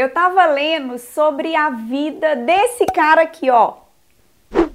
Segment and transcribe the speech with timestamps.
[0.00, 3.74] Eu tava lendo sobre a vida desse cara aqui, ó.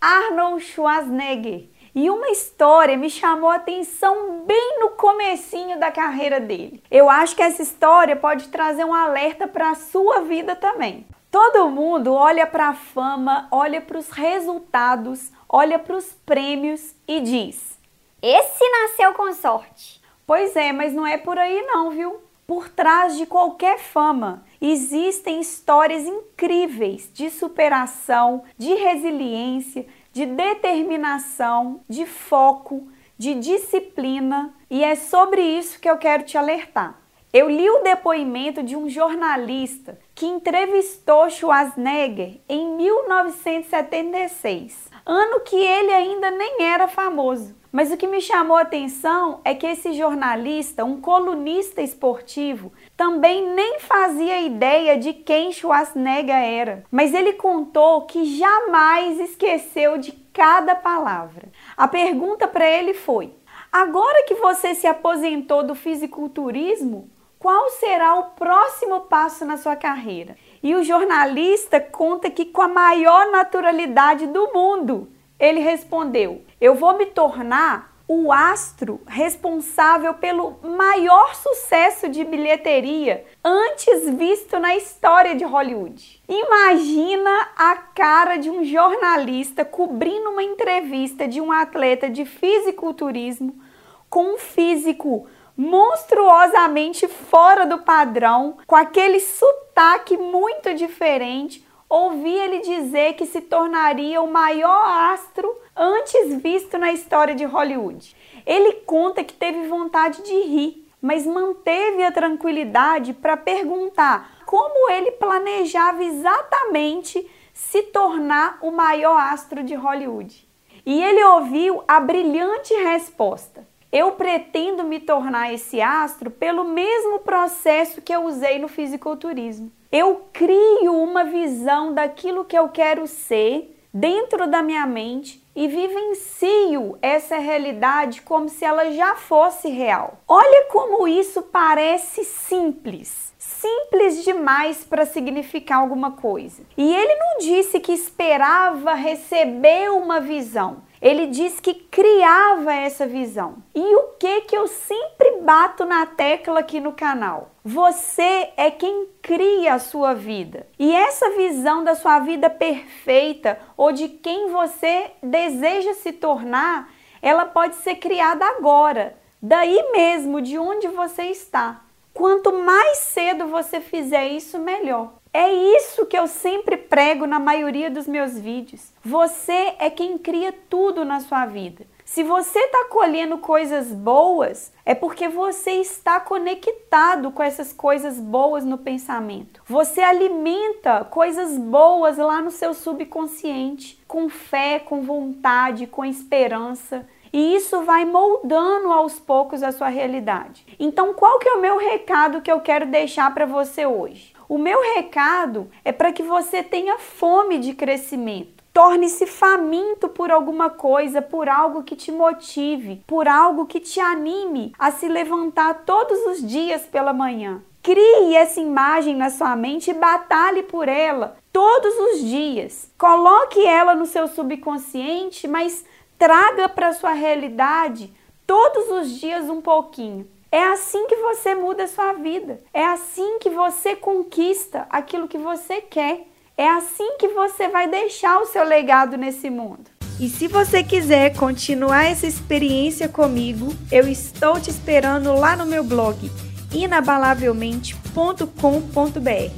[0.00, 1.64] Arnold Schwarzenegger.
[1.92, 6.80] E uma história me chamou a atenção bem no comecinho da carreira dele.
[6.88, 11.04] Eu acho que essa história pode trazer um alerta para a sua vida também.
[11.32, 17.18] Todo mundo olha para a fama, olha para os resultados, olha para os prêmios e
[17.18, 17.76] diz:
[18.22, 20.00] "Esse nasceu com sorte".
[20.24, 22.22] Pois é, mas não é por aí não, viu?
[22.46, 32.06] Por trás de qualquer fama existem histórias incríveis de superação, de resiliência, de determinação, de
[32.06, 37.07] foco, de disciplina, e é sobre isso que eu quero te alertar.
[37.30, 45.92] Eu li o depoimento de um jornalista que entrevistou Schwarzenegger em 1976, ano que ele
[45.92, 47.54] ainda nem era famoso.
[47.70, 53.46] Mas o que me chamou a atenção é que esse jornalista, um colunista esportivo, também
[53.52, 56.82] nem fazia ideia de quem Schwarzenegger era.
[56.90, 61.50] Mas ele contou que jamais esqueceu de cada palavra.
[61.76, 63.34] A pergunta para ele foi:
[63.70, 70.36] Agora que você se aposentou do fisiculturismo, qual será o próximo passo na sua carreira?
[70.62, 75.08] E o jornalista conta que com a maior naturalidade do mundo,
[75.38, 84.08] ele respondeu: Eu vou me tornar o astro responsável pelo maior sucesso de bilheteria antes
[84.08, 86.22] visto na história de Hollywood.
[86.26, 93.60] Imagina a cara de um jornalista cobrindo uma entrevista de um atleta de fisiculturismo
[94.08, 95.26] com um físico
[95.58, 104.22] monstruosamente fora do padrão, com aquele sotaque muito diferente, ouvi ele dizer que se tornaria
[104.22, 108.14] o maior astro antes visto na história de Hollywood.
[108.46, 115.10] Ele conta que teve vontade de rir, mas manteve a tranquilidade para perguntar como ele
[115.12, 120.48] planejava exatamente se tornar o maior astro de Hollywood.
[120.86, 128.02] E ele ouviu a brilhante resposta: Eu pretendo me tornar esse astro pelo mesmo processo
[128.02, 129.72] que eu usei no fisiculturismo.
[129.90, 136.98] Eu crio uma visão daquilo que eu quero ser dentro da minha mente e vivencio
[137.00, 140.18] essa realidade como se ela já fosse real.
[140.28, 143.32] Olha como isso parece simples.
[143.38, 146.62] Simples demais para significar alguma coisa.
[146.76, 150.82] E ele não disse que esperava receber uma visão.
[151.00, 153.56] Ele diz que criava essa visão.
[153.74, 157.50] E o que que eu sempre bato na tecla aqui no canal?
[157.64, 160.66] Você é quem cria a sua vida.
[160.78, 166.90] E essa visão da sua vida perfeita ou de quem você deseja se tornar,
[167.22, 171.82] ela pode ser criada agora, daí mesmo de onde você está.
[172.12, 175.12] Quanto mais cedo você fizer isso, melhor.
[175.32, 178.92] É isso que eu sempre prego na maioria dos meus vídeos.
[179.04, 181.86] Você é quem cria tudo na sua vida.
[182.08, 188.64] Se você está colhendo coisas boas, é porque você está conectado com essas coisas boas
[188.64, 189.62] no pensamento.
[189.66, 197.06] Você alimenta coisas boas lá no seu subconsciente, com fé, com vontade, com esperança.
[197.30, 200.64] E isso vai moldando aos poucos a sua realidade.
[200.80, 204.32] Então, qual que é o meu recado que eu quero deixar para você hoje?
[204.48, 208.64] O meu recado é para que você tenha fome de crescimento.
[208.72, 214.72] Torne-se faminto por alguma coisa, por algo que te motive, por algo que te anime
[214.78, 217.60] a se levantar todos os dias pela manhã.
[217.82, 222.90] Crie essa imagem na sua mente e batalhe por ela todos os dias.
[222.96, 225.84] Coloque ela no seu subconsciente, mas
[226.18, 228.10] traga para sua realidade
[228.46, 230.26] todos os dias um pouquinho.
[230.50, 232.62] É assim que você muda a sua vida.
[232.72, 236.22] É assim que você conquista aquilo que você quer.
[236.56, 239.90] É assim que você vai deixar o seu legado nesse mundo.
[240.18, 245.84] E se você quiser continuar essa experiência comigo, eu estou te esperando lá no meu
[245.84, 246.30] blog
[246.72, 249.52] inabalavelmente.com.br.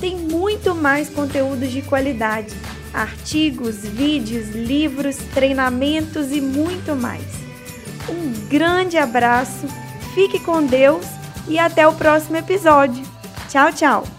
[0.00, 2.54] Tem muito mais conteúdos de qualidade,
[2.94, 7.26] artigos, vídeos, livros, treinamentos e muito mais.
[8.08, 9.66] Um grande abraço
[10.18, 11.06] Fique com Deus
[11.46, 13.06] e até o próximo episódio.
[13.48, 14.17] Tchau, tchau!